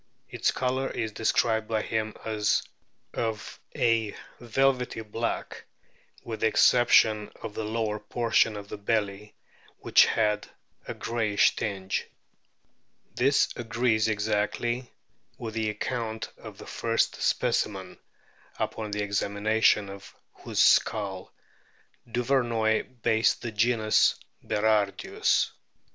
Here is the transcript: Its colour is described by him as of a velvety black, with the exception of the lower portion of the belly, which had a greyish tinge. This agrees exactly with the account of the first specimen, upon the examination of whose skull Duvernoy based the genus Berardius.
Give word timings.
Its 0.29 0.49
colour 0.49 0.89
is 0.89 1.11
described 1.11 1.67
by 1.67 1.83
him 1.83 2.15
as 2.25 2.63
of 3.13 3.59
a 3.75 4.15
velvety 4.39 5.01
black, 5.01 5.63
with 6.23 6.39
the 6.39 6.47
exception 6.47 7.31
of 7.43 7.53
the 7.53 7.63
lower 7.63 7.99
portion 7.99 8.57
of 8.57 8.67
the 8.67 8.79
belly, 8.79 9.35
which 9.81 10.07
had 10.07 10.47
a 10.87 10.93
greyish 10.95 11.55
tinge. 11.55 12.07
This 13.13 13.49
agrees 13.55 14.07
exactly 14.07 14.91
with 15.37 15.53
the 15.53 15.69
account 15.69 16.31
of 16.35 16.57
the 16.57 16.65
first 16.65 17.21
specimen, 17.21 17.99
upon 18.57 18.89
the 18.89 19.03
examination 19.03 19.87
of 19.87 20.15
whose 20.33 20.59
skull 20.59 21.31
Duvernoy 22.11 23.03
based 23.03 23.43
the 23.43 23.51
genus 23.51 24.15
Berardius. 24.43 25.51